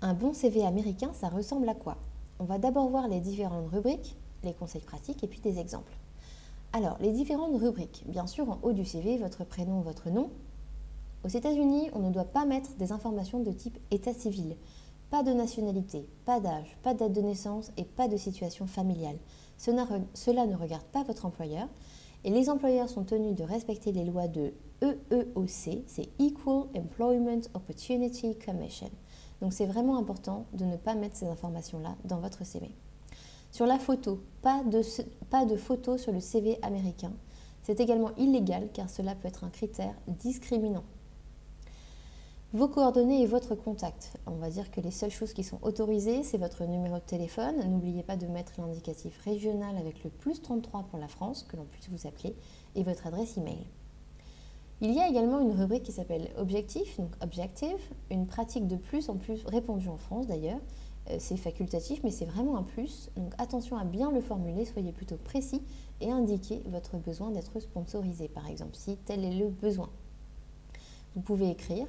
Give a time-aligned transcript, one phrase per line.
[0.00, 1.96] Un bon CV américain, ça ressemble à quoi?
[2.38, 5.92] On va d'abord voir les différentes rubriques, les conseils pratiques et puis des exemples.
[6.72, 8.04] Alors, les différentes rubriques.
[8.06, 10.30] Bien sûr, en haut du CV, votre prénom, votre nom.
[11.24, 14.54] Aux États-Unis, on ne doit pas mettre des informations de type état civil.
[15.10, 19.16] Pas de nationalité, pas d'âge, pas de date de naissance et pas de situation familiale.
[19.56, 21.66] Cela ne regarde pas votre employeur.
[22.22, 28.36] Et les employeurs sont tenus de respecter les lois de EEOC, c'est Equal Employment Opportunity
[28.38, 28.90] Commission.
[29.40, 32.70] Donc c'est vraiment important de ne pas mettre ces informations-là dans votre CV.
[33.50, 34.82] Sur la photo, pas de,
[35.30, 37.12] pas de photo sur le CV américain.
[37.62, 40.84] C'est également illégal car cela peut être un critère discriminant.
[42.54, 44.16] Vos coordonnées et votre contact.
[44.26, 47.56] On va dire que les seules choses qui sont autorisées, c'est votre numéro de téléphone.
[47.68, 51.66] N'oubliez pas de mettre l'indicatif régional avec le plus 33 pour la France, que l'on
[51.66, 52.34] puisse vous appeler,
[52.74, 53.66] et votre adresse email.
[54.80, 57.80] Il y a également une rubrique qui s'appelle Objectif, donc Objective,
[58.12, 60.60] une pratique de plus en plus répandue en France d'ailleurs.
[61.10, 63.10] Euh, c'est facultatif, mais c'est vraiment un plus.
[63.16, 65.62] Donc attention à bien le formuler, soyez plutôt précis
[66.00, 69.90] et indiquez votre besoin d'être sponsorisé, par exemple, si tel est le besoin.
[71.16, 71.88] Vous pouvez écrire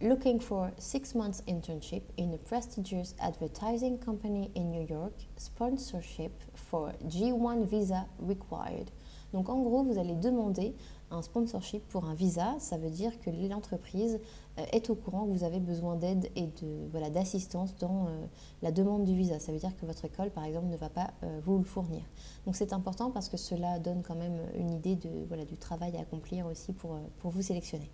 [0.00, 6.92] Looking for six months internship in a prestigious advertising company in New York, sponsorship for
[7.08, 8.92] G1 visa required.
[9.32, 10.76] Donc en gros, vous allez demander
[11.10, 14.20] un sponsorship pour un visa, ça veut dire que l'entreprise
[14.58, 18.26] euh, est au courant que vous avez besoin d'aide et de voilà d'assistance dans euh,
[18.62, 19.38] la demande du visa.
[19.38, 22.02] Ça veut dire que votre école, par exemple, ne va pas euh, vous le fournir.
[22.44, 25.96] Donc c'est important parce que cela donne quand même une idée de voilà du travail
[25.96, 27.90] à accomplir aussi pour, pour vous sélectionner.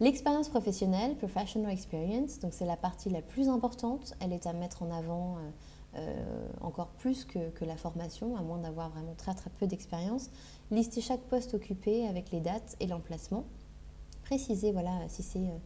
[0.00, 4.14] L'expérience professionnelle, professional experience, donc c'est la partie la plus importante.
[4.20, 5.36] Elle est à mettre en avant.
[6.60, 10.30] Encore plus que, la formation, à moins d'avoir vraiment très très peu d'expérience.
[10.70, 13.44] Listez chaque poste occupé avec les dates et l'emplacement.
[14.22, 15.58] Précisez voilà, si c'est euh,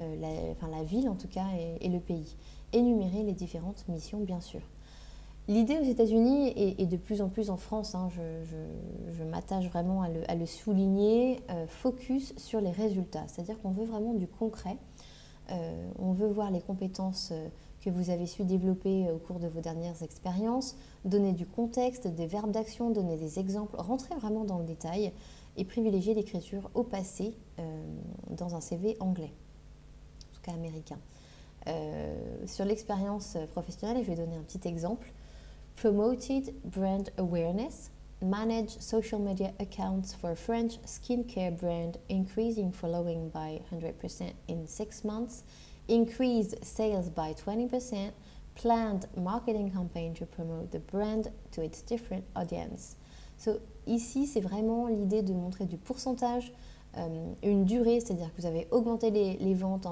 [0.00, 1.46] euh, la, enfin, la, ville en tout cas
[1.80, 2.36] et, le pays.
[2.72, 4.60] Énumérez les différentes missions bien sûr.
[5.48, 10.34] L'idée aux États-Unis et, de plus en plus en France, hein, je, m'attache vraiment à
[10.36, 13.24] le, souligner, euh, focus sur les résultats.
[13.26, 14.78] C'est-à-dire qu'on veut vraiment du concret.
[15.98, 17.32] on veut voir les compétences
[17.82, 22.26] que vous avez su développer au cours de vos dernières expériences, donner du contexte, des
[22.26, 25.12] verbes d'action, donner des exemples, rentrer vraiment dans le détail
[25.56, 27.82] et privilégier l'écriture au passé euh,
[28.30, 29.32] dans un CV anglais,
[30.30, 30.98] en tout cas américain.
[31.68, 35.12] Euh, sur l'expérience professionnelle, je vais donner un petit exemple.
[35.76, 37.90] Promoted brand awareness,
[38.22, 45.44] manage social media accounts for French skincare brand, increasing following by 100% in six months
[45.88, 48.12] increased sales by 20%,
[48.54, 52.96] planned marketing campaign to promote the brand to its different audience.
[53.38, 56.52] So, ici, c'est vraiment l'idée de montrer du pourcentage,
[56.96, 59.86] euh, une durée, c'est-à-dire que vous avez augmenté les, ventes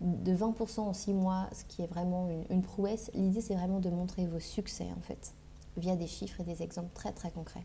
[0.00, 3.10] de 20% en 6 mois, ce qui est vraiment une, une prouesse.
[3.14, 5.34] L'idée, c'est vraiment de montrer vos succès, en fait,
[5.76, 7.64] via des chiffres et des exemples très, très concrets.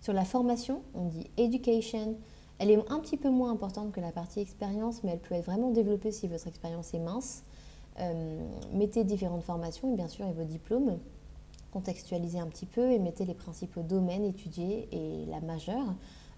[0.00, 2.16] Sur la formation, on dit education,
[2.58, 5.46] elle est un petit peu moins importante que la partie expérience, mais elle peut être
[5.46, 7.44] vraiment développée si votre expérience est mince.
[8.00, 8.38] Euh,
[8.72, 10.98] mettez différentes formations, et bien sûr, et vos diplômes.
[11.72, 15.94] Contextualisez un petit peu et mettez les principaux domaines étudiés et la majeure.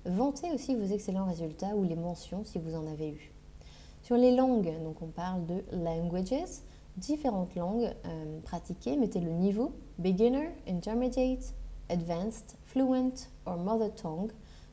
[0.06, 3.32] Vantez aussi vos excellents résultats ou les mentions si vous en avez eu.
[4.02, 6.62] Sur les langues, donc on parle de languages,
[6.96, 8.96] différentes langues euh, pratiquées.
[8.96, 11.54] Mettez le niveau beginner, intermediate,
[11.90, 14.30] advanced, fluent or mother tongue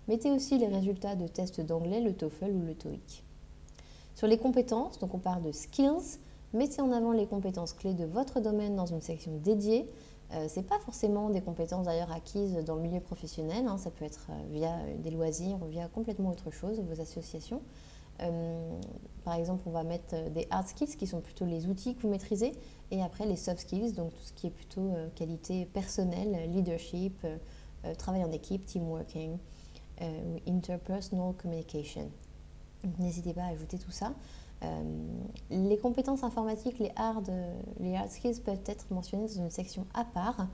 [0.08, 3.24] Mettez aussi les résultats de tests d'anglais, le TOEFL ou le TOEIC.
[4.16, 6.20] Sur les compétences, donc on parle de skills,
[6.54, 9.90] mettez en avant les compétences clés de votre domaine dans une section dédiée.
[10.34, 13.78] Euh, Ce n'est pas forcément des compétences d'ailleurs acquises dans le milieu professionnel, hein.
[13.78, 17.62] ça peut être euh, via des loisirs ou via complètement autre chose, vos associations.
[18.22, 18.80] Euh,
[19.24, 22.10] par exemple, on va mettre des hard skills qui sont plutôt les outils que vous
[22.10, 22.52] maîtrisez,
[22.92, 27.26] et après les soft skills, donc tout ce qui est plutôt qualité personnelle, leadership,
[27.98, 28.84] travail en équipe, team
[30.02, 32.10] Euh, interpersonal communication.
[32.98, 34.14] N'hésitez pas à ajouter tout ça.
[34.64, 34.82] Euh,
[35.52, 37.32] les compétences informatiques, les hard,
[37.80, 40.48] les hard skills peuvent être mentionnées dans une section à part.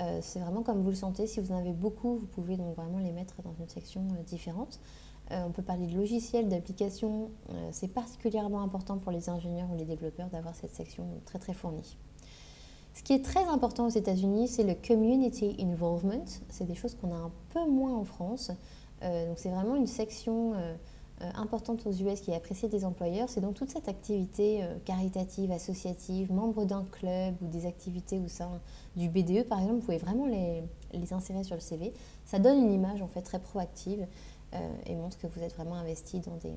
[0.00, 1.26] Euh, c'est vraiment comme vous le sentez.
[1.26, 4.80] Si vous en avez beaucoup, vous pouvez donc vraiment les mettre dans une section différente.
[5.30, 7.30] on peut parler de logiciels, d'applications.
[7.72, 11.98] c'est particulièrement important pour les ingénieurs ou les développeurs d'avoir cette section très très fournie.
[12.94, 16.24] Ce qui est très important aux États-Unis, c'est le community involvement.
[16.48, 18.52] C'est des choses qu'on a un peu moins en France.
[19.06, 20.74] Euh, c'est vraiment une section euh,
[21.22, 23.28] euh, importante aux US qui est appréciée des employeurs.
[23.28, 28.60] C'est donc toute cette activité caritative, associative, membre d'un club ou des activités au sein
[28.96, 29.80] du BDE par exemple.
[29.80, 30.62] Vous pouvez vraiment les,
[31.12, 31.92] insérer sur le CV.
[32.24, 34.06] Ça donne une image en fait très proactive
[34.86, 36.54] et montre que vous êtes vraiment investi dans des,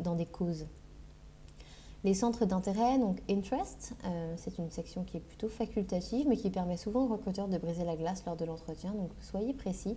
[0.00, 0.66] dans des causes.
[2.04, 3.94] Les centres d'intérêt, donc Interest,
[4.36, 7.84] c'est une section qui est plutôt facultative, mais qui permet souvent aux recruteurs de briser
[7.84, 8.92] la glace lors de l'entretien.
[8.92, 9.96] Donc soyez précis.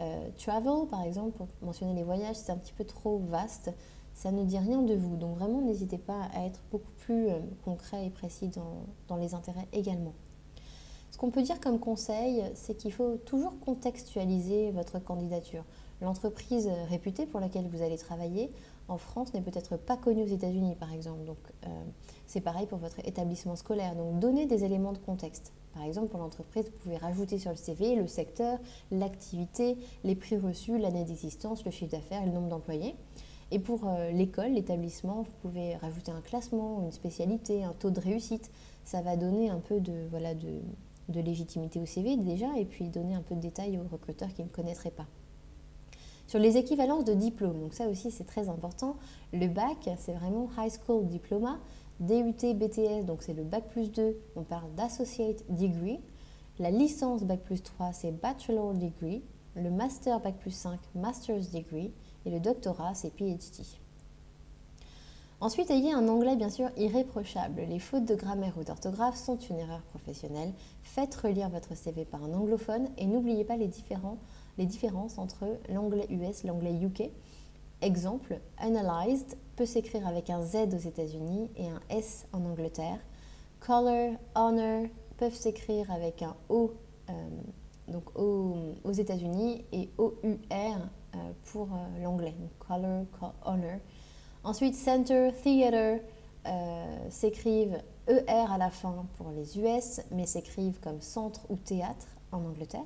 [0.00, 3.72] Euh, travel, par exemple, pour mentionner les voyages, c'est un petit peu trop vaste.
[4.14, 5.16] Ça ne dit rien de vous.
[5.16, 8.50] Donc vraiment, n'hésitez pas à être beaucoup plus euh, concret et précis
[9.08, 10.14] dans, les intérêts également.
[11.10, 15.64] Ce qu'on peut dire comme conseil, c'est qu'il faut toujours contextualiser votre candidature.
[16.02, 18.52] L'entreprise réputée pour laquelle vous allez travailler
[18.88, 21.24] en France n'est peut-être pas connue aux États-Unis, par exemple.
[21.24, 21.68] Donc, euh,
[22.26, 23.96] c'est pareil pour votre établissement scolaire.
[23.96, 25.52] Donc, donnez des éléments de contexte.
[25.74, 28.58] Par exemple, pour l'entreprise, vous pouvez rajouter sur le CV le secteur,
[28.90, 32.94] l'activité, les prix reçus, l'année d'existence, le chiffre d'affaires et le nombre d'employés.
[33.50, 38.00] Et pour euh, l'école, l'établissement, vous pouvez rajouter un classement, une spécialité, un taux de
[38.00, 38.50] réussite.
[38.84, 40.08] Ça va donner un peu de,
[41.08, 44.42] de légitimité au CV déjà et puis donner un peu de détails aux recruteurs qui
[44.42, 45.06] ne connaîtraient pas.
[46.26, 48.96] Sur les équivalences de diplômes, donc ça aussi c'est très important,
[49.32, 51.58] le bac c'est vraiment High School Diploma,
[52.00, 55.98] DUT, BTS, donc c'est le Bac plus 2, on parle d'Associate Degree.
[56.58, 59.22] La licence Bac plus 3, c'est Bachelor Degree.
[59.54, 61.92] Le Master Bac plus 5, Master's Degree.
[62.26, 63.64] Et le doctorat, c'est PhD.
[65.40, 67.62] Ensuite, ayez un anglais bien sûr irréprochable.
[67.68, 70.52] Les fautes de grammaire ou d'orthographe sont une erreur professionnelle.
[70.82, 73.68] Faites relire votre CV par un anglophone et n'oubliez pas les,
[74.58, 77.10] les différences entre l'anglais US et l'anglais UK.
[77.82, 82.98] Exemple, analyzed peut s'écrire avec un Z aux États-Unis et un S en Angleterre.
[83.60, 84.86] Color, honor
[85.16, 86.72] peuvent s'écrire avec un O,
[87.10, 87.12] euh,
[87.88, 92.34] donc aux États-Unis et O-U-R euh, pour euh, l'anglais.
[92.58, 93.04] Color,
[93.44, 93.78] honor.
[94.44, 96.00] Ensuite, center, theater
[97.10, 102.44] s'écrivent ER à la fin pour les US, mais s'écrivent comme centre ou théâtre en
[102.44, 102.84] Angleterre.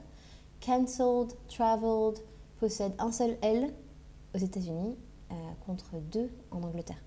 [0.61, 2.19] Cancelled, traveled
[2.59, 3.73] possède un seul L
[4.35, 4.97] aux États-Unis
[5.31, 5.35] euh,
[5.67, 7.03] contre deux en Angleterre.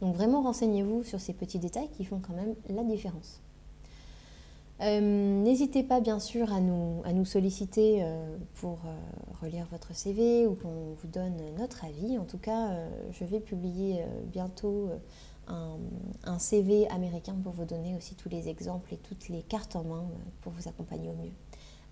[0.00, 3.40] Donc vraiment renseignez-vous sur ces petits détails qui font quand même la différence.
[4.80, 5.00] Euh,
[5.42, 8.78] n'hésitez pas bien sûr à nous, à nous solliciter euh, pour
[9.40, 12.18] relire votre CV ou qu'on vous donne notre avis.
[12.18, 12.70] En tout cas,
[13.12, 14.88] je vais publier bientôt
[15.46, 15.76] un,
[16.24, 19.84] un, CV américain pour vous donner aussi tous les exemples et toutes les cartes en
[19.84, 20.04] main
[20.40, 21.32] pour vous accompagner au mieux.